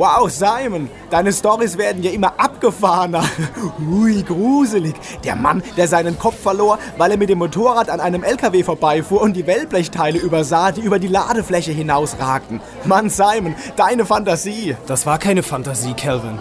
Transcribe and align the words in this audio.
Wow, 0.00 0.30
Simon, 0.30 0.88
deine 1.10 1.30
Stories 1.30 1.76
werden 1.76 2.02
ja 2.02 2.10
immer 2.10 2.32
abgefahrener. 2.38 3.22
Ui, 3.92 4.22
gruselig. 4.22 4.94
Der 5.24 5.36
Mann, 5.36 5.62
der 5.76 5.88
seinen 5.88 6.18
Kopf 6.18 6.40
verlor, 6.40 6.78
weil 6.96 7.10
er 7.10 7.18
mit 7.18 7.28
dem 7.28 7.36
Motorrad 7.36 7.90
an 7.90 8.00
einem 8.00 8.24
LKW 8.24 8.62
vorbeifuhr 8.62 9.20
und 9.20 9.36
die 9.36 9.46
Wellblechteile 9.46 10.18
übersah, 10.18 10.72
die 10.72 10.80
über 10.80 10.98
die 10.98 11.08
Ladefläche 11.08 11.72
hinausragten. 11.72 12.62
Mann, 12.86 13.10
Simon, 13.10 13.54
deine 13.76 14.06
Fantasie. 14.06 14.74
Das 14.86 15.04
war 15.04 15.18
keine 15.18 15.42
Fantasie, 15.42 15.92
Calvin. 15.92 16.38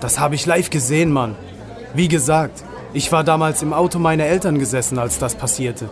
Das 0.00 0.18
habe 0.18 0.34
ich 0.34 0.46
live 0.46 0.70
gesehen, 0.70 1.12
Mann. 1.12 1.36
Wie 1.92 2.08
gesagt, 2.08 2.64
ich 2.94 3.12
war 3.12 3.24
damals 3.24 3.60
im 3.60 3.74
Auto 3.74 3.98
meiner 3.98 4.24
Eltern 4.24 4.58
gesessen, 4.58 4.98
als 4.98 5.18
das 5.18 5.34
passierte. 5.34 5.90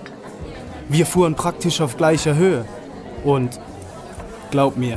Wir 0.89 1.05
fuhren 1.05 1.35
praktisch 1.35 1.83
auf 1.83 1.99
gleicher 1.99 2.35
Höhe. 2.35 2.65
Und 3.25 3.61
glaub 4.51 4.79
mir, 4.79 4.97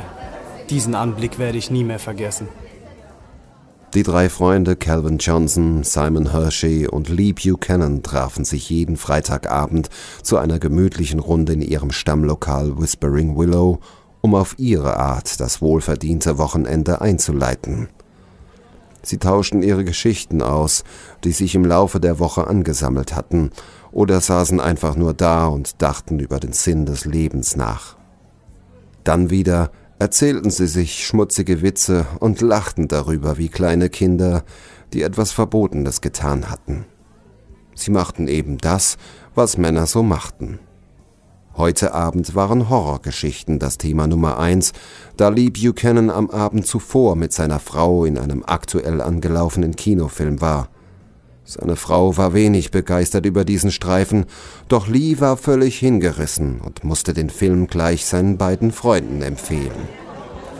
diesen 0.70 0.94
Anblick 0.94 1.38
werde 1.38 1.58
ich 1.58 1.70
nie 1.70 1.84
mehr 1.84 1.98
vergessen. 1.98 2.48
Die 3.94 4.02
drei 4.02 4.28
Freunde 4.28 4.76
Calvin 4.76 5.16
Johnson, 5.16 5.82
Simon 5.82 6.30
Hershey 6.30 6.86
und 6.86 7.08
Lee 7.08 7.32
Buchanan 7.32 8.02
trafen 8.02 8.44
sich 8.44 8.68
jeden 8.68 8.98
Freitagabend 8.98 9.88
zu 10.22 10.36
einer 10.36 10.58
gemütlichen 10.58 11.20
Runde 11.20 11.54
in 11.54 11.62
ihrem 11.62 11.90
Stammlokal 11.90 12.78
Whispering 12.78 13.38
Willow, 13.38 13.80
um 14.20 14.34
auf 14.34 14.58
ihre 14.58 14.98
Art 14.98 15.40
das 15.40 15.62
wohlverdiente 15.62 16.36
Wochenende 16.36 17.00
einzuleiten. 17.00 17.88
Sie 19.02 19.16
tauschten 19.16 19.62
ihre 19.62 19.84
Geschichten 19.84 20.42
aus, 20.42 20.84
die 21.24 21.32
sich 21.32 21.54
im 21.54 21.64
Laufe 21.64 21.98
der 21.98 22.18
Woche 22.18 22.46
angesammelt 22.46 23.16
hatten, 23.16 23.52
oder 23.90 24.20
saßen 24.20 24.60
einfach 24.60 24.96
nur 24.96 25.14
da 25.14 25.46
und 25.46 25.80
dachten 25.80 26.18
über 26.18 26.40
den 26.40 26.52
Sinn 26.52 26.84
des 26.84 27.06
Lebens 27.06 27.56
nach. 27.56 27.96
Dann 29.02 29.30
wieder 29.30 29.70
erzählten 29.98 30.50
sie 30.50 30.66
sich 30.66 31.06
schmutzige 31.06 31.62
Witze 31.62 32.06
und 32.20 32.40
lachten 32.40 32.88
darüber 32.88 33.38
wie 33.38 33.48
kleine 33.48 33.90
Kinder, 33.90 34.44
die 34.92 35.02
etwas 35.02 35.32
Verbotenes 35.32 36.00
getan 36.00 36.50
hatten. 36.50 36.86
Sie 37.74 37.90
machten 37.90 38.28
eben 38.28 38.58
das, 38.58 38.96
was 39.34 39.58
Männer 39.58 39.86
so 39.86 40.02
machten. 40.02 40.58
Heute 41.56 41.92
Abend 41.92 42.36
waren 42.36 42.68
Horrorgeschichten 42.68 43.58
das 43.58 43.78
Thema 43.78 44.06
Nummer 44.06 44.38
eins, 44.38 44.72
da 45.16 45.28
Lee 45.28 45.50
Buchanan 45.50 46.08
am 46.08 46.30
Abend 46.30 46.66
zuvor 46.66 47.16
mit 47.16 47.32
seiner 47.32 47.58
Frau 47.58 48.04
in 48.04 48.16
einem 48.16 48.44
aktuell 48.46 49.00
angelaufenen 49.00 49.74
Kinofilm 49.74 50.40
war. 50.40 50.68
Seine 51.50 51.76
Frau 51.76 52.18
war 52.18 52.34
wenig 52.34 52.70
begeistert 52.72 53.24
über 53.24 53.42
diesen 53.42 53.70
Streifen, 53.70 54.26
doch 54.68 54.86
Lee 54.86 55.18
war 55.18 55.38
völlig 55.38 55.78
hingerissen 55.78 56.60
und 56.60 56.84
musste 56.84 57.14
den 57.14 57.30
Film 57.30 57.68
gleich 57.68 58.04
seinen 58.04 58.36
beiden 58.36 58.70
Freunden 58.70 59.22
empfehlen. 59.22 59.88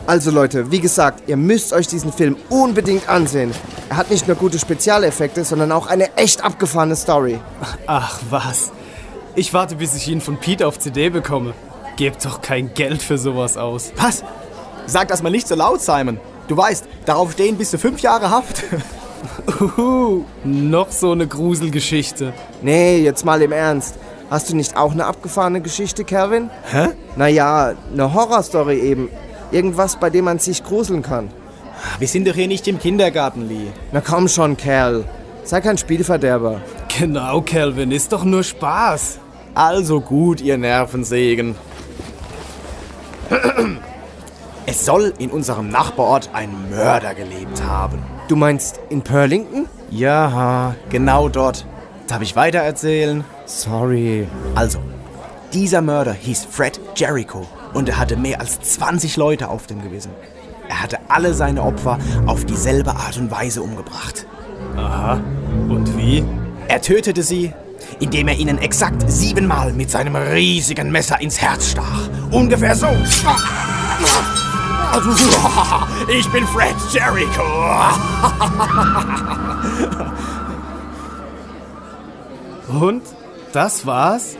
Also 0.07 0.31
Leute, 0.31 0.71
wie 0.71 0.79
gesagt, 0.79 1.29
ihr 1.29 1.37
müsst 1.37 1.73
euch 1.73 1.85
diesen 1.85 2.11
Film 2.11 2.37
unbedingt 2.49 3.07
ansehen. 3.07 3.51
Er 3.91 3.97
hat 3.97 4.09
nicht 4.09 4.27
nur 4.27 4.35
gute 4.35 4.57
Spezialeffekte, 4.57 5.43
sondern 5.43 5.71
auch 5.71 5.85
eine 5.85 6.17
echt 6.17 6.43
abgefahrene 6.43 6.95
Story. 6.95 7.37
Ach 7.85 8.19
was. 8.31 8.71
Ich 9.35 9.53
warte, 9.53 9.75
bis 9.75 9.93
ich 9.93 10.07
ihn 10.07 10.21
von 10.21 10.37
Pete 10.37 10.65
auf 10.65 10.79
CD 10.79 11.11
bekomme. 11.11 11.53
Gebt 11.97 12.25
doch 12.25 12.41
kein 12.41 12.73
Geld 12.73 13.03
für 13.03 13.19
sowas 13.19 13.57
aus. 13.57 13.91
Was? 13.95 14.23
Sag 14.87 15.09
das 15.09 15.21
mal 15.21 15.29
nicht 15.29 15.47
so 15.47 15.53
laut, 15.53 15.81
Simon. 15.81 16.19
Du 16.47 16.57
weißt, 16.57 16.85
darauf 17.05 17.33
stehen 17.33 17.57
bis 17.57 17.69
zu 17.69 17.77
fünf 17.77 17.99
Jahre 17.99 18.31
Haft. 18.31 18.63
Uhu, 19.59 20.23
noch 20.43 20.91
so 20.91 21.11
eine 21.11 21.27
Gruselgeschichte. 21.27 22.33
Nee, 22.61 22.99
jetzt 22.99 23.25
mal 23.25 23.41
im 23.41 23.51
Ernst. 23.51 23.95
Hast 24.29 24.49
du 24.49 24.55
nicht 24.55 24.77
auch 24.77 24.91
eine 24.91 25.05
abgefahrene 25.05 25.61
Geschichte, 25.61 26.03
Calvin? 26.03 26.49
Hä? 26.71 26.89
Naja, 27.15 27.73
eine 27.91 28.13
Horrorstory 28.13 28.79
eben. 28.79 29.09
Irgendwas, 29.51 29.95
bei 29.95 30.09
dem 30.09 30.25
man 30.25 30.39
sich 30.39 30.63
gruseln 30.63 31.01
kann. 31.01 31.29
Wir 31.97 32.07
sind 32.07 32.27
doch 32.27 32.35
hier 32.35 32.47
nicht 32.47 32.67
im 32.67 32.77
Kindergarten, 32.77 33.47
Lee. 33.47 33.67
Na 33.91 34.01
komm 34.01 34.27
schon, 34.27 34.55
Kerl. 34.57 35.05
Sei 35.43 35.61
kein 35.61 35.77
Spielverderber. 35.77 36.61
Genau, 36.99 37.41
Calvin, 37.41 37.91
ist 37.91 38.11
doch 38.11 38.23
nur 38.23 38.43
Spaß. 38.43 39.19
Also 39.55 39.99
gut, 39.99 40.41
ihr 40.41 40.57
Nervensägen. 40.57 41.55
Es 44.65 44.85
soll 44.85 45.13
in 45.17 45.31
unserem 45.31 45.69
Nachbarort 45.69 46.29
ein 46.33 46.49
Mörder 46.69 47.15
gelebt 47.15 47.63
haben. 47.63 48.03
Du 48.29 48.35
meinst 48.35 48.79
in 48.89 49.01
Purlington? 49.01 49.67
Ja, 49.89 50.75
genau 50.91 51.29
dort. 51.29 51.65
Darf 52.07 52.21
ich 52.21 52.35
weitererzählen? 52.35 53.23
Sorry. 53.47 54.27
Also, 54.53 54.77
dieser 55.51 55.81
Mörder 55.81 56.13
hieß 56.13 56.45
Fred 56.45 56.79
Jericho 56.95 57.47
und 57.73 57.89
er 57.89 57.97
hatte 57.97 58.17
mehr 58.17 58.39
als 58.39 58.61
20 58.61 59.17
Leute 59.17 59.49
auf 59.49 59.65
dem 59.65 59.81
Gewissen. 59.81 60.11
Er 60.69 60.83
hatte 60.83 60.99
alle 61.07 61.33
seine 61.33 61.63
Opfer 61.63 61.97
auf 62.27 62.45
dieselbe 62.45 62.91
Art 62.91 63.17
und 63.17 63.31
Weise 63.31 63.63
umgebracht. 63.63 64.27
Aha. 64.77 65.19
Und 65.67 65.97
wie? 65.97 66.23
Er 66.67 66.83
tötete 66.83 67.23
sie, 67.23 67.51
indem 67.99 68.27
er 68.27 68.35
ihnen 68.35 68.59
exakt 68.59 69.09
siebenmal 69.09 69.73
mit 69.73 69.89
seinem 69.89 70.15
riesigen 70.15 70.91
Messer 70.91 71.19
ins 71.19 71.41
Herz 71.41 71.71
stach. 71.71 72.07
Ungefähr 72.29 72.75
so. 72.75 72.89
Ich 76.07 76.27
bin 76.31 76.47
Fred 76.47 76.75
Jericho. 76.91 77.43
Und? 82.81 83.03
Das 83.51 83.85
war's? 83.85 84.37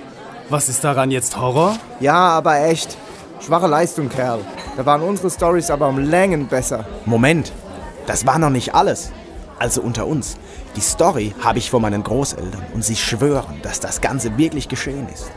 Was 0.50 0.70
ist 0.70 0.84
daran 0.84 1.12
jetzt 1.12 1.40
Horror? 1.40 1.76
Ja, 2.00 2.30
aber 2.30 2.60
echt. 2.66 2.98
Schwache 3.40 3.68
Leistung, 3.68 4.10
Kerl. 4.10 4.40
Da 4.78 4.86
waren 4.86 5.02
unsere 5.02 5.30
Stories 5.30 5.70
aber 5.72 5.88
um 5.88 6.00
Längen 6.00 6.48
besser. 6.48 6.86
Moment, 7.06 7.52
das 8.08 8.26
war 8.26 8.40
noch 8.40 8.50
nicht 8.50 8.76
alles. 8.76 9.12
Also 9.60 9.82
unter 9.82 10.08
uns. 10.08 10.38
Die 10.76 10.82
Story 10.82 11.34
habe 11.42 11.60
ich 11.60 11.70
von 11.70 11.82
meinen 11.82 12.04
Großeltern 12.04 12.66
und 12.74 12.84
sie 12.84 12.96
schwören, 12.96 13.60
dass 13.62 13.80
das 13.80 14.02
Ganze 14.02 14.38
wirklich 14.38 14.68
geschehen 14.70 15.08
ist. 15.14 15.32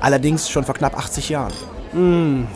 Allerdings 0.00 0.50
schon 0.50 0.64
vor 0.64 0.74
knapp 0.74 0.96
80 0.98 1.28
Jahren. 1.28 1.52
Hm, 1.92 2.46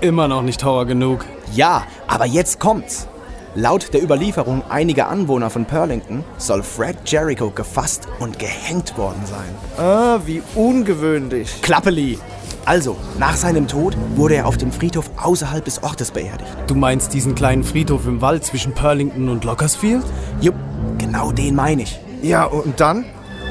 immer 0.00 0.28
noch 0.28 0.42
nicht 0.42 0.64
Horror 0.64 0.86
genug. 0.86 1.24
Ja, 1.52 1.84
aber 2.06 2.26
jetzt 2.26 2.60
kommt's. 2.60 3.08
Laut 3.54 3.94
der 3.94 4.02
Überlieferung 4.02 4.62
einiger 4.68 5.08
Anwohner 5.08 5.48
von 5.48 5.64
Purlington 5.64 6.22
soll 6.36 6.62
Fred 6.62 6.96
Jericho 7.06 7.50
gefasst 7.50 8.06
und 8.18 8.38
gehängt 8.38 8.98
worden 8.98 9.22
sein. 9.24 9.82
Ah, 9.84 10.18
wie 10.26 10.42
ungewöhnlich. 10.54 11.62
Klappeli! 11.62 12.18
Also, 12.66 12.96
nach 13.18 13.36
seinem 13.36 13.68
Tod 13.68 13.96
wurde 14.16 14.34
er 14.34 14.46
auf 14.46 14.58
dem 14.58 14.72
Friedhof 14.72 15.08
außerhalb 15.16 15.64
des 15.64 15.82
Ortes 15.82 16.10
beerdigt. 16.10 16.50
Du 16.66 16.74
meinst 16.74 17.14
diesen 17.14 17.34
kleinen 17.34 17.64
Friedhof 17.64 18.06
im 18.06 18.20
Wald 18.20 18.44
zwischen 18.44 18.74
Purlington 18.74 19.28
und 19.28 19.44
Lockersfield? 19.44 20.04
Jupp, 20.40 20.56
genau 20.98 21.32
den 21.32 21.54
meine 21.54 21.82
ich. 21.82 21.98
Ja, 22.22 22.44
und 22.44 22.80
dann? 22.80 23.04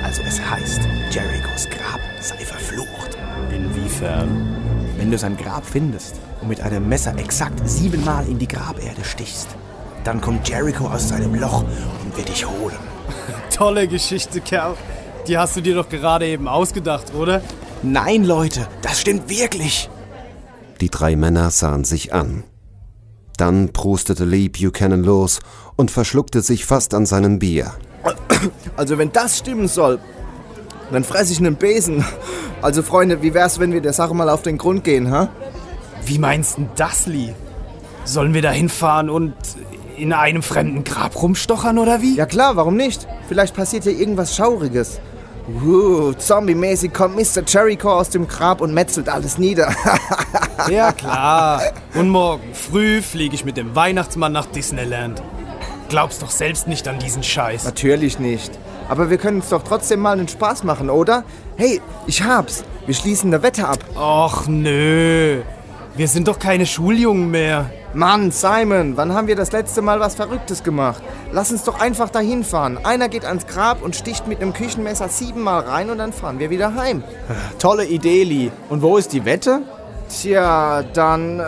Also 0.04 0.22
es 0.28 0.40
heißt, 0.40 0.82
Jerichos 1.10 1.68
Grab 1.70 2.00
sei 2.22 2.38
verflucht. 2.44 3.18
Inwiefern? 3.50 4.65
Wenn 4.98 5.12
du 5.12 5.18
sein 5.18 5.38
Grab 5.38 5.66
findest 5.66 6.16
und 6.42 6.48
mit 6.48 6.62
einem 6.62 6.88
Messer 6.88 7.18
exakt 7.18 7.68
siebenmal 7.68 8.28
in 8.28 8.40
die 8.40 8.48
Graberde 8.48 9.04
stichst, 9.04 9.50
dann 10.04 10.22
kommt 10.22 10.48
Jericho 10.48 10.88
aus 10.88 11.10
seinem 11.10 11.36
Loch 11.36 11.64
und 12.04 12.16
wird 12.16 12.30
dich 12.30 12.48
holen. 12.48 12.78
Tolle 13.56 13.88
Geschichte, 13.88 14.42
Kerl. 14.42 14.76
Die 15.28 15.38
hast 15.38 15.56
du 15.56 15.62
dir 15.62 15.76
doch 15.76 15.90
gerade 15.90 16.28
eben 16.28 16.48
ausgedacht, 16.48 17.14
oder? 17.16 17.42
Nein, 17.84 18.24
Leute, 18.24 18.68
das 18.82 19.02
stimmt 19.02 19.30
wirklich. 19.30 19.90
Die 20.82 20.90
drei 20.90 21.16
Männer 21.16 21.52
sahen 21.52 21.84
sich 21.84 22.14
an. 22.14 22.44
Dann 23.38 23.74
prustete 23.74 24.24
Lee 24.24 24.50
Buchanan 24.50 25.04
los 25.04 25.40
und 25.76 25.92
verschluckte 25.92 26.42
sich 26.42 26.66
fast 26.66 26.94
an 26.94 27.06
seinem 27.06 27.40
Bier. 27.40 27.74
Also 28.78 28.98
wenn 28.98 29.12
das 29.12 29.40
stimmen 29.40 29.68
soll, 29.68 30.00
dann 30.92 31.04
fresse 31.04 31.34
ich 31.34 31.40
einen 31.40 31.56
Besen. 31.56 32.06
Also 32.62 32.84
Freunde, 32.84 33.22
wie 33.22 33.34
wär's, 33.34 33.60
wenn 33.60 33.74
wir 33.74 33.82
der 33.82 33.94
Sache 33.94 34.14
mal 34.14 34.30
auf 34.30 34.42
den 34.42 34.58
Grund 34.58 34.84
gehen, 34.84 35.12
ha? 35.12 35.30
Wie 36.06 36.20
meinst 36.20 36.58
du 36.58 36.70
das, 36.76 37.08
Lee? 37.08 37.34
Sollen 38.04 38.34
wir 38.34 38.42
da 38.42 38.52
hinfahren 38.52 39.10
und 39.10 39.34
in 39.98 40.14
einem 40.14 40.44
fremden 40.44 40.84
Grab 40.84 41.22
rumstochern 41.22 41.80
oder 41.80 42.02
wie? 42.02 42.16
Ja 42.16 42.26
klar, 42.26 42.56
warum 42.56 42.76
nicht? 42.76 43.08
Vielleicht 43.28 43.56
passiert 43.56 43.84
hier 43.84 43.98
irgendwas 43.98 44.36
Schauriges. 44.36 45.00
Uh, 45.48 46.14
zombie-mäßig 46.14 46.92
kommt 46.92 47.16
Mr. 47.16 47.44
Jericho 47.46 47.92
aus 47.92 48.10
dem 48.10 48.28
Grab 48.28 48.62
und 48.62 48.74
metzelt 48.74 49.10
alles 49.10 49.38
nieder. 49.38 49.72
ja 50.72 50.92
klar. 50.92 51.62
Und 51.94 52.10
morgen 52.10 52.54
früh 52.54 53.02
fliege 53.02 53.36
ich 53.36 53.46
mit 53.46 53.56
dem 53.56 53.76
Weihnachtsmann 53.76 54.32
nach 54.32 54.48
Disneyland. 54.48 55.22
Glaubst 55.88 56.24
doch 56.24 56.32
selbst 56.32 56.68
nicht 56.68 56.88
an 56.88 56.98
diesen 56.98 57.22
Scheiß. 57.22 57.64
Natürlich 57.64 58.18
nicht. 58.18 58.58
Aber 58.88 59.10
wir 59.10 59.18
können 59.18 59.38
uns 59.38 59.50
doch 59.50 59.64
trotzdem 59.64 60.00
mal 60.00 60.14
einen 60.14 60.28
Spaß 60.28 60.64
machen, 60.64 60.90
oder? 60.90 61.24
Hey, 61.58 61.82
ich 62.08 62.24
hab's. 62.24 62.64
Wir 62.86 62.94
schließen 62.94 63.34
eine 63.34 63.42
Wette 63.42 63.68
ab. 63.68 63.80
Och 63.96 64.48
nö. 64.48 65.42
Wir 65.96 66.08
sind 66.10 66.28
doch 66.28 66.40
keine 66.40 66.66
Schuljungen 66.66 67.32
mehr. 67.32 67.72
Mann, 67.94 68.30
Simon, 68.30 68.98
wann 68.98 69.14
haben 69.14 69.28
wir 69.28 69.38
das 69.38 69.54
letzte 69.54 69.82
Mal 69.82 70.02
was 70.02 70.16
Verrücktes 70.16 70.62
gemacht? 70.64 71.02
Lass 71.32 71.52
uns 71.52 71.64
doch 71.64 71.80
einfach 71.80 72.10
dahin 72.10 72.44
fahren. 72.44 72.78
Einer 72.84 73.08
geht 73.08 73.24
ans 73.24 73.48
Grab 73.48 73.82
und 73.82 73.96
sticht 73.96 74.28
mit 74.28 74.42
einem 74.42 74.52
Küchenmesser 74.52 75.08
siebenmal 75.08 75.62
rein 75.62 75.90
und 75.90 76.00
dann 76.00 76.12
fahren 76.12 76.38
wir 76.38 76.50
wieder 76.50 76.76
heim. 76.76 77.04
Tolle 77.60 77.86
Idee, 77.86 78.24
Lee. 78.24 78.52
Und 78.68 78.82
wo 78.82 78.98
ist 78.98 79.14
die 79.14 79.24
Wette? 79.24 79.62
Tja, 80.10 80.84
dann 80.94 81.40
äh, 81.40 81.44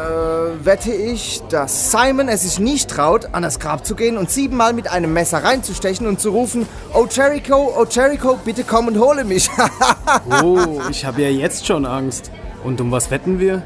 wette 0.65 0.91
ich, 0.91 1.41
dass 1.49 1.91
Simon 1.91 2.27
es 2.27 2.41
sich 2.41 2.59
nicht 2.59 2.89
traut, 2.89 3.29
an 3.33 3.43
das 3.43 3.59
Grab 3.59 3.85
zu 3.85 3.95
gehen 3.95 4.17
und 4.17 4.31
siebenmal 4.31 4.73
mit 4.73 4.91
einem 4.91 5.13
Messer 5.13 5.43
reinzustechen 5.43 6.07
und 6.07 6.19
zu 6.19 6.31
rufen, 6.31 6.67
Oh 6.93 7.05
Jericho, 7.09 7.73
oh 7.77 7.85
Jericho, 7.89 8.37
bitte 8.43 8.63
komm 8.63 8.87
und 8.87 8.99
hole 8.99 9.23
mich. 9.23 9.49
Oh, 10.43 10.81
ich 10.89 11.05
habe 11.05 11.21
ja 11.21 11.29
jetzt 11.29 11.67
schon 11.67 11.85
Angst. 11.85 12.31
Und 12.63 12.81
um 12.81 12.91
was 12.91 13.11
wetten 13.11 13.39
wir? 13.39 13.63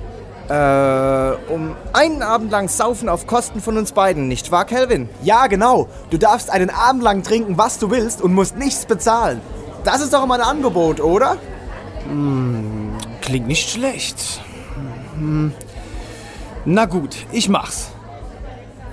äh, 0.50 1.32
um 1.54 1.76
einen 1.94 2.22
Abend 2.22 2.52
lang 2.52 2.68
saufen 2.68 3.08
auf 3.08 3.26
Kosten 3.26 3.62
von 3.62 3.78
uns 3.78 3.94
beiden, 3.94 4.28
nicht 4.28 4.52
wahr, 4.52 4.66
Calvin? 4.66 5.08
Ja, 5.24 5.48
genau. 5.48 5.88
Du 6.10 6.18
darfst 6.18 6.50
einen 6.50 6.70
Abend 6.70 7.04
lang 7.04 7.24
trinken, 7.24 7.58
was 7.58 7.80
du 7.80 7.90
willst 7.90 8.22
und 8.22 8.34
musst 8.34 8.58
nichts 8.58 8.86
bezahlen. 8.86 9.40
Das 9.86 10.02
ist 10.02 10.14
doch 10.14 10.24
immer 10.24 10.36
ein 10.36 10.42
Angebot, 10.42 11.00
oder? 11.00 11.38
Klingt 13.22 13.48
nicht 13.48 13.70
schlecht. 13.70 14.42
Hm. 15.22 15.54
Na 16.66 16.86
gut, 16.86 17.16
ich 17.32 17.48
mach's. 17.48 17.92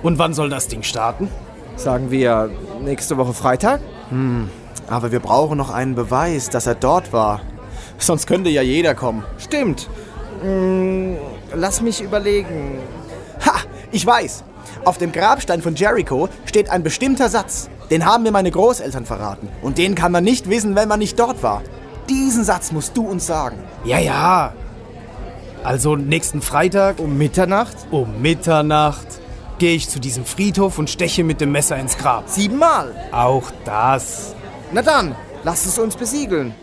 Und 0.03 0.19
wann 0.19 0.33
soll 0.33 0.49
das 0.49 0.67
Ding 0.67 0.83
starten? 0.83 1.27
Sagen 1.75 2.11
wir 2.11 2.51
nächste 2.81 3.17
Woche 3.17 3.33
Freitag? 3.33 3.81
Aber 4.87 5.11
wir 5.11 5.19
brauchen 5.19 5.57
noch 5.57 5.71
einen 5.71 5.95
Beweis, 5.95 6.49
dass 6.49 6.67
er 6.67 6.75
dort 6.75 7.13
war. 7.13 7.41
Sonst 7.97 8.27
könnte 8.27 8.49
ja 8.49 8.61
jeder 8.61 8.95
kommen. 8.95 9.23
Stimmt. 9.39 9.89
Mm, 10.43 11.15
lass 11.53 11.81
mich 11.81 12.01
überlegen. 12.01 12.79
Ha! 13.45 13.55
Ich 13.91 14.05
weiß. 14.05 14.43
Auf 14.85 14.97
dem 14.97 15.11
Grabstein 15.11 15.61
von 15.61 15.75
Jericho 15.75 16.29
steht 16.45 16.69
ein 16.69 16.83
bestimmter 16.83 17.27
Satz. 17.27 17.69
Den 17.89 18.05
haben 18.05 18.23
mir 18.23 18.31
meine 18.31 18.51
Großeltern 18.51 19.05
verraten. 19.05 19.49
Und 19.61 19.77
den 19.77 19.95
kann 19.95 20.11
man 20.11 20.23
nicht 20.23 20.47
wissen, 20.49 20.75
wenn 20.75 20.87
man 20.87 20.99
nicht 20.99 21.19
dort 21.19 21.41
war. 21.41 21.63
Diesen 22.07 22.43
Satz 22.43 22.71
musst 22.71 22.95
du 22.95 23.07
uns 23.07 23.25
sagen. 23.25 23.57
Ja, 23.83 23.97
ja. 23.99 24.53
Also 25.63 25.95
nächsten 25.95 26.41
Freitag 26.41 26.99
Um 26.99 27.17
Mitternacht? 27.17 27.75
um 27.91 28.21
Mitternacht 28.21 29.07
gehe 29.59 29.75
ich 29.75 29.89
zu 29.89 29.99
diesem 29.99 30.23
Friedhof 30.23 30.79
und 30.79 30.89
steche 30.89 31.23
mit 31.25 31.41
dem 31.41 31.51
Messer 31.51 31.77
ins 31.77 31.97
Grab. 31.97 32.29
Siebenmal. 32.29 32.95
Auch 33.11 33.51
das. 33.65 34.33
Na 34.71 34.81
dann, 34.81 35.15
lasst 35.43 35.65
es 35.65 35.77
uns 35.77 35.97
besiegeln. 35.97 36.53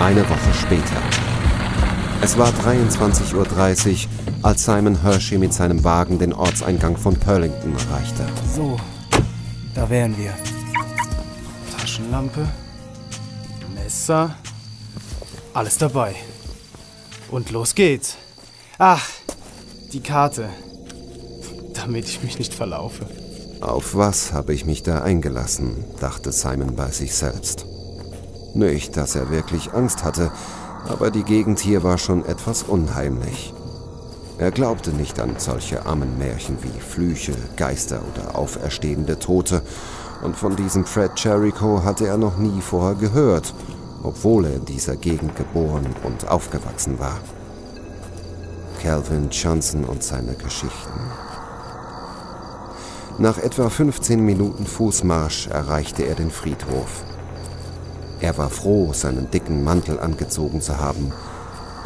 Eine 0.00 0.22
Woche 0.28 0.54
später. 0.54 1.02
Es 2.22 2.38
war 2.38 2.50
23.30 2.50 3.34
Uhr, 3.34 4.44
als 4.44 4.64
Simon 4.64 5.02
Hershey 5.02 5.38
mit 5.38 5.52
seinem 5.52 5.82
Wagen 5.82 6.20
den 6.20 6.32
Ortseingang 6.32 6.96
von 6.96 7.16
Purlington 7.16 7.74
erreichte. 7.74 8.24
So, 8.54 8.76
da 9.74 9.90
wären 9.90 10.16
wir. 10.16 10.34
Taschenlampe, 11.76 12.46
Messer, 13.74 14.36
alles 15.52 15.78
dabei. 15.78 16.14
Und 17.28 17.50
los 17.50 17.74
geht's. 17.74 18.16
Ach, 18.78 19.04
die 19.92 20.00
Karte. 20.00 20.48
Damit 21.74 22.08
ich 22.08 22.22
mich 22.22 22.38
nicht 22.38 22.54
verlaufe. 22.54 23.04
Auf 23.60 23.96
was 23.96 24.32
habe 24.32 24.54
ich 24.54 24.64
mich 24.64 24.84
da 24.84 25.02
eingelassen, 25.02 25.84
dachte 26.00 26.30
Simon 26.30 26.76
bei 26.76 26.90
sich 26.92 27.12
selbst. 27.14 27.66
Nicht, 28.58 28.96
dass 28.96 29.14
er 29.14 29.30
wirklich 29.30 29.72
Angst 29.72 30.02
hatte, 30.02 30.32
aber 30.88 31.12
die 31.12 31.22
Gegend 31.22 31.60
hier 31.60 31.84
war 31.84 31.96
schon 31.96 32.24
etwas 32.24 32.64
unheimlich. 32.64 33.54
Er 34.36 34.50
glaubte 34.50 34.90
nicht 34.90 35.20
an 35.20 35.36
solche 35.38 35.86
Ammenmärchen 35.86 36.58
wie 36.62 36.80
Flüche, 36.80 37.34
Geister 37.56 38.00
oder 38.12 38.36
auferstehende 38.36 39.20
Tote, 39.20 39.62
und 40.24 40.34
von 40.34 40.56
diesem 40.56 40.84
Fred 40.84 41.12
Jericho 41.14 41.84
hatte 41.84 42.08
er 42.08 42.16
noch 42.16 42.36
nie 42.36 42.60
vorher 42.60 42.96
gehört, 42.96 43.54
obwohl 44.02 44.46
er 44.46 44.56
in 44.56 44.64
dieser 44.64 44.96
Gegend 44.96 45.36
geboren 45.36 45.86
und 46.02 46.28
aufgewachsen 46.28 46.98
war. 46.98 47.20
Calvin 48.82 49.28
Johnson 49.30 49.84
und 49.84 50.02
seine 50.02 50.34
Geschichten. 50.34 50.98
Nach 53.18 53.38
etwa 53.38 53.70
15 53.70 54.20
Minuten 54.20 54.66
Fußmarsch 54.66 55.46
erreichte 55.46 56.02
er 56.02 56.16
den 56.16 56.32
Friedhof. 56.32 57.04
Er 58.20 58.36
war 58.36 58.50
froh, 58.50 58.92
seinen 58.92 59.30
dicken 59.30 59.62
Mantel 59.62 60.00
angezogen 60.00 60.60
zu 60.60 60.78
haben. 60.78 61.12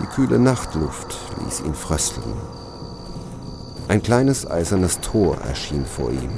Die 0.00 0.06
kühle 0.06 0.38
Nachtluft 0.38 1.18
ließ 1.44 1.60
ihn 1.60 1.74
frösteln. 1.74 2.34
Ein 3.88 4.02
kleines 4.02 4.50
eisernes 4.50 5.00
Tor 5.00 5.36
erschien 5.46 5.84
vor 5.84 6.10
ihm. 6.10 6.30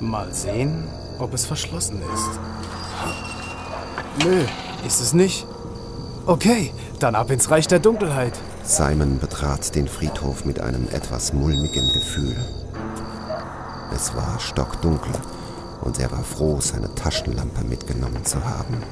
Mal 0.00 0.32
sehen, 0.32 0.84
ob 1.18 1.34
es 1.34 1.44
verschlossen 1.44 2.00
ist. 2.14 2.40
Nö, 4.24 4.44
ist 4.86 5.00
es 5.00 5.12
nicht. 5.12 5.46
Okay, 6.24 6.72
dann 6.98 7.14
ab 7.14 7.30
ins 7.30 7.50
Reich 7.50 7.66
der 7.66 7.80
Dunkelheit. 7.80 8.32
Simon 8.64 9.18
betrat 9.18 9.74
den 9.74 9.88
Friedhof 9.88 10.44
mit 10.44 10.60
einem 10.60 10.88
etwas 10.88 11.32
mulmigen 11.32 11.92
Gefühl. 11.92 12.36
Es 13.94 14.14
war 14.14 14.38
stockdunkel 14.40 15.12
und 15.82 15.98
er 16.00 16.10
war 16.10 16.24
froh, 16.24 16.60
seine 16.60 16.94
Taschenlampe 16.94 17.64
mitgenommen 17.64 18.24
zu 18.24 18.44
haben. 18.44 18.82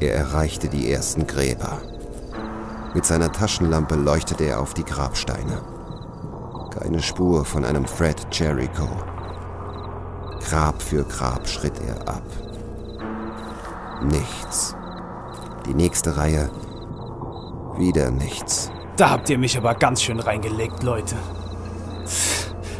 Er 0.00 0.14
erreichte 0.14 0.68
die 0.68 0.90
ersten 0.90 1.26
Gräber. 1.26 1.80
Mit 2.94 3.04
seiner 3.04 3.30
Taschenlampe 3.30 3.94
leuchtete 3.94 4.44
er 4.44 4.60
auf 4.60 4.74
die 4.74 4.84
Grabsteine. 4.84 5.62
Keine 6.70 7.02
Spur 7.02 7.44
von 7.44 7.64
einem 7.64 7.84
Fred 7.84 8.26
Jericho. 8.32 8.88
Grab 10.48 10.80
für 10.80 11.04
Grab 11.04 11.46
schritt 11.46 11.80
er 11.86 12.08
ab. 12.08 12.22
Nichts. 14.02 14.74
Die 15.66 15.74
nächste 15.74 16.16
Reihe. 16.16 16.48
Wieder 17.76 18.10
nichts. 18.10 18.70
Da 18.96 19.10
habt 19.10 19.30
ihr 19.30 19.38
mich 19.38 19.56
aber 19.56 19.74
ganz 19.74 20.02
schön 20.02 20.20
reingelegt, 20.20 20.82
Leute. 20.82 21.16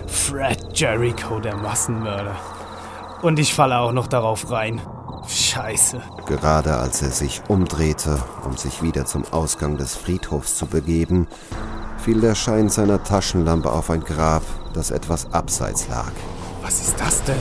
Fred 0.07 0.70
Jericho, 0.81 1.41
der 1.41 1.59
Massenmörder. 1.59 2.37
Und 3.21 3.39
ich 3.39 3.53
falle 3.53 3.81
auch 3.81 3.93
noch 3.93 4.07
darauf 4.07 4.51
rein. 4.51 4.81
Scheiße. 5.29 6.01
Gerade 6.25 6.79
als 6.79 7.03
er 7.03 7.11
sich 7.11 7.43
umdrehte, 7.49 8.19
um 8.47 8.57
sich 8.57 8.83
wieder 8.83 9.05
zum 9.05 9.25
Ausgang 9.31 9.77
des 9.77 9.95
Friedhofs 9.95 10.57
zu 10.57 10.65
begeben, 10.65 11.29
fiel 11.99 12.23
der 12.23 12.35
Schein 12.35 12.71
seiner 12.71 13.03
Taschenlampe 13.03 13.71
auf 13.71 13.91
ein 13.91 14.03
Grab, 14.03 14.43
das 14.73 14.91
etwas 14.91 15.31
abseits 15.35 15.87
lag. 15.89 16.13
Was 16.63 16.81
ist 16.81 16.99
das 16.99 17.23
denn? 17.25 17.37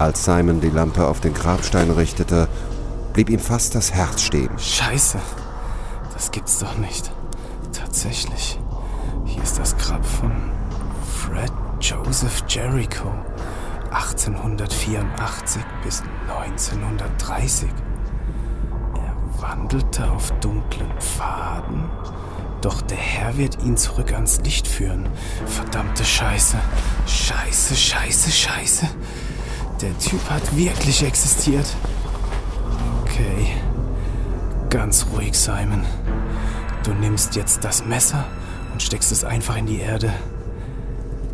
Als 0.00 0.24
Simon 0.24 0.60
die 0.60 0.70
Lampe 0.70 1.06
auf 1.06 1.20
den 1.20 1.34
Grabstein 1.34 1.92
richtete, 1.92 2.48
blieb 3.12 3.30
ihm 3.30 3.38
fast 3.38 3.76
das 3.76 3.92
Herz 3.94 4.22
stehen. 4.22 4.58
Scheiße. 4.58 5.20
Das 6.14 6.32
gibt's 6.32 6.58
doch 6.58 6.76
nicht. 6.78 7.12
Tatsächlich. 7.72 8.58
Hier 9.24 9.44
ist 9.44 9.56
das 9.56 9.76
Grab 9.76 10.04
von 10.04 10.32
Fred 11.04 11.52
Joseph 11.80 12.44
Jericho. 12.48 13.12
1884 13.90 15.62
bis 15.82 16.02
1930. 16.28 17.68
Er 18.94 19.42
wandelte 19.42 20.10
auf 20.10 20.30
dunklen 20.40 20.90
Pfaden, 20.98 21.88
doch 22.60 22.82
der 22.82 22.96
Herr 22.96 23.36
wird 23.36 23.62
ihn 23.62 23.76
zurück 23.76 24.12
ans 24.12 24.40
Licht 24.40 24.66
führen. 24.66 25.08
Verdammte 25.46 26.04
Scheiße. 26.04 26.56
Scheiße, 27.06 27.76
scheiße, 27.76 28.30
scheiße. 28.30 28.86
Der 29.80 29.96
Typ 29.98 30.30
hat 30.30 30.56
wirklich 30.56 31.02
existiert. 31.04 31.66
Okay. 33.02 33.54
Ganz 34.70 35.06
ruhig, 35.12 35.38
Simon. 35.38 35.84
Du 36.82 36.92
nimmst 36.94 37.36
jetzt 37.36 37.62
das 37.62 37.84
Messer 37.84 38.24
und 38.72 38.82
steckst 38.82 39.12
es 39.12 39.24
einfach 39.24 39.56
in 39.56 39.66
die 39.66 39.80
Erde. 39.80 40.12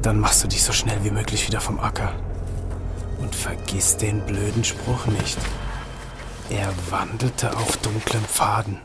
Dann 0.03 0.19
machst 0.19 0.43
du 0.43 0.49
dich 0.49 0.63
so 0.63 0.73
schnell 0.73 1.03
wie 1.05 1.11
möglich 1.11 1.47
wieder 1.47 1.61
vom 1.61 1.79
Acker. 1.79 2.13
Und 3.21 3.35
vergiss 3.35 3.97
den 3.97 4.21
blöden 4.27 4.65
Spruch 4.65 5.07
nicht. 5.07 5.39
Er 6.51 6.75
wandelte 6.91 7.57
auf 7.57 7.77
dunklen 7.79 8.25
Pfaden. 8.25 8.81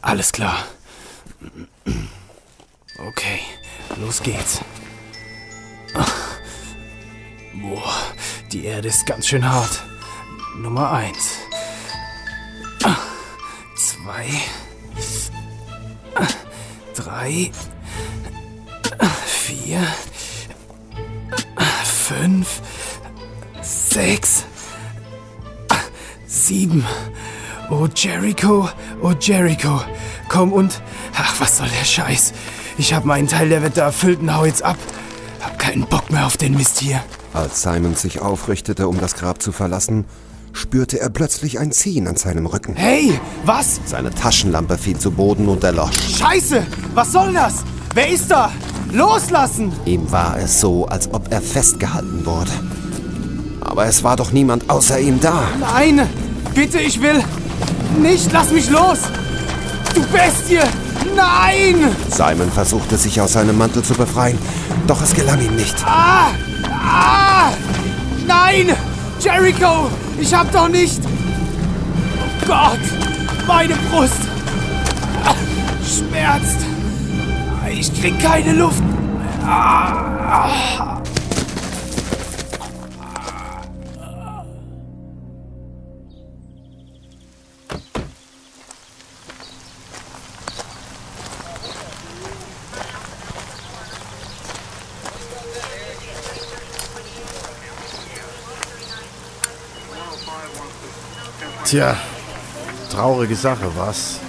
Alles 0.00 0.32
klar. 0.32 0.64
Okay, 3.08 3.40
los 3.96 4.22
geht's. 4.22 4.60
Boah, 7.52 7.94
die 8.50 8.64
Erde 8.64 8.88
ist 8.88 9.04
ganz 9.06 9.26
schön 9.26 9.48
hart. 9.48 9.82
Nummer 10.56 10.90
eins. 10.90 11.34
Zwei. 13.76 14.26
Drei. 16.94 17.50
Vier. 19.26 19.86
Fünf. 22.20 22.62
Sechs. 23.62 24.44
Sieben. 26.26 26.84
Oh 27.70 27.86
Jericho, 27.94 28.68
oh 29.02 29.12
Jericho. 29.20 29.80
Komm 30.28 30.52
und. 30.52 30.82
Ach, 31.14 31.40
was 31.40 31.58
soll 31.58 31.68
der 31.68 31.84
Scheiß? 31.84 32.32
Ich 32.76 32.92
hab 32.92 33.04
meinen 33.04 33.28
Teil 33.28 33.48
der 33.48 33.62
Wette 33.62 33.82
erfüllt 33.82 34.20
und 34.20 34.34
hau 34.34 34.44
jetzt 34.44 34.62
ab. 34.62 34.76
Hab 35.40 35.58
keinen 35.58 35.86
Bock 35.86 36.10
mehr 36.10 36.26
auf 36.26 36.36
den 36.36 36.56
Mist 36.56 36.80
hier. 36.80 37.00
Als 37.34 37.62
Simon 37.62 37.94
sich 37.94 38.20
aufrichtete, 38.20 38.88
um 38.88 38.98
das 38.98 39.14
Grab 39.14 39.40
zu 39.40 39.52
verlassen, 39.52 40.04
spürte 40.52 40.98
er 40.98 41.10
plötzlich 41.10 41.58
ein 41.58 41.72
Ziehen 41.72 42.08
an 42.08 42.16
seinem 42.16 42.46
Rücken. 42.46 42.74
Hey, 42.74 43.18
was? 43.44 43.80
Seine 43.84 44.10
Taschenlampe 44.10 44.76
fiel 44.76 44.98
zu 44.98 45.12
Boden 45.12 45.48
und 45.48 45.62
erlosch. 45.62 46.18
Scheiße! 46.18 46.66
Was 46.94 47.12
soll 47.12 47.32
das? 47.32 47.64
Wer 47.94 48.08
ist 48.08 48.30
da? 48.30 48.50
Loslassen! 48.92 49.72
Ihm 49.84 50.10
war 50.10 50.38
es 50.38 50.60
so, 50.60 50.86
als 50.86 51.12
ob 51.12 51.30
er 51.30 51.42
festgehalten 51.42 52.24
wurde. 52.24 52.50
Aber 53.60 53.86
es 53.86 54.02
war 54.02 54.16
doch 54.16 54.32
niemand 54.32 54.70
außer 54.70 54.98
ihm 54.98 55.20
da. 55.20 55.42
Nein! 55.60 56.08
Bitte, 56.54 56.78
ich 56.78 57.00
will. 57.00 57.22
Nicht, 58.00 58.32
lass 58.32 58.50
mich 58.50 58.70
los! 58.70 58.98
Du 59.94 60.00
Bestie! 60.06 60.60
Nein! 61.14 61.94
Simon 62.10 62.50
versuchte 62.50 62.96
sich 62.96 63.20
aus 63.20 63.34
seinem 63.34 63.58
Mantel 63.58 63.82
zu 63.82 63.94
befreien, 63.94 64.38
doch 64.86 65.02
es 65.02 65.14
gelang 65.14 65.40
ihm 65.40 65.56
nicht. 65.56 65.76
Ah! 65.84 66.30
Ah! 66.70 67.52
Nein! 68.26 68.74
Jericho! 69.20 69.90
Ich 70.20 70.32
hab 70.34 70.50
doch 70.52 70.68
nicht. 70.68 71.00
Oh 71.04 72.46
Gott! 72.46 72.80
Meine 73.46 73.74
Brust! 73.90 74.22
Schmerzt! 75.84 76.77
Ich 77.70 77.92
krieg 78.00 78.18
keine 78.20 78.52
Luft! 78.52 78.82
Tja, 101.64 101.94
traurige 102.90 103.36
Sache, 103.36 103.70
was? 103.76 104.20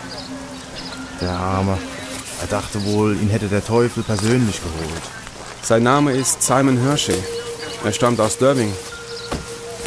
Der 1.21 1.31
Arme. 1.31 1.77
Dachte 2.49 2.83
wohl, 2.85 3.15
ihn 3.15 3.29
hätte 3.29 3.47
der 3.47 3.63
Teufel 3.63 4.01
persönlich 4.03 4.59
geholt. 4.61 5.01
Sein 5.61 5.83
Name 5.83 6.13
ist 6.13 6.41
Simon 6.41 6.77
Hershey. 6.77 7.17
Er 7.83 7.93
stammt 7.93 8.19
aus 8.19 8.37
Derby. 8.37 8.67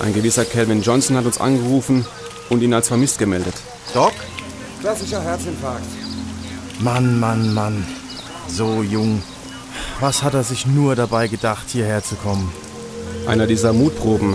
Ein 0.02 0.14
gewisser 0.14 0.44
Calvin 0.44 0.82
Johnson 0.82 1.16
hat 1.16 1.26
uns 1.26 1.38
angerufen 1.38 2.06
und 2.50 2.62
ihn 2.62 2.72
als 2.72 2.88
vermisst 2.88 3.18
gemeldet. 3.18 3.54
Doc? 3.94 4.12
Klassischer 4.80 5.22
Herzinfarkt. 5.22 5.86
Mann, 6.78 7.18
Mann, 7.18 7.52
Mann. 7.52 7.86
So 8.48 8.82
jung. 8.82 9.22
Was 10.00 10.22
hat 10.22 10.34
er 10.34 10.44
sich 10.44 10.66
nur 10.66 10.94
dabei 10.94 11.28
gedacht, 11.28 11.66
hierher 11.68 12.02
zu 12.02 12.14
kommen? 12.16 12.52
Einer 13.26 13.46
dieser 13.46 13.72
Mutproben. 13.72 14.34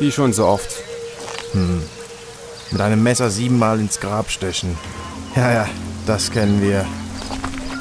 Wie 0.00 0.12
schon 0.12 0.32
so 0.32 0.46
oft. 0.46 0.70
Mit 2.70 2.80
einem 2.80 3.02
Messer 3.02 3.30
siebenmal 3.30 3.80
ins 3.80 4.00
Grab 4.00 4.30
stechen. 4.30 4.76
Ja, 5.34 5.52
ja, 5.52 5.68
das 6.06 6.30
kennen 6.30 6.62
wir. 6.62 6.86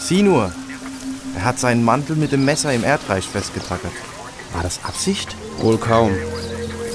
Sieh 0.01 0.24
nur. 0.24 0.51
Er 1.36 1.46
hat 1.46 1.60
seinen 1.60 1.86
Mantel 1.86 2.15
mit 2.15 2.31
dem 2.31 2.43
Messer 2.43 2.74
im 2.74 2.84
Erdreich 2.84 3.25
festgetackert. 3.27 3.91
War 4.53 4.63
das 4.63 4.84
Absicht? 4.84 5.36
Wohl 5.60 5.77
kaum. 5.77 6.12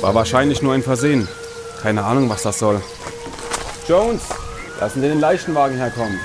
War 0.01 0.15
wahrscheinlich 0.15 0.61
nur 0.61 0.75
ein 0.75 0.83
Versehen. 0.83 1.29
Keine 1.81 2.05
Ahnung, 2.05 2.29
was 2.29 2.43
das 2.43 2.59
soll. 2.59 2.83
Jones, 3.89 4.23
lassen 4.81 5.01
Sie 5.01 5.09
den 5.09 5.21
Leichenwagen 5.21 5.77
herkommen. 5.77 6.19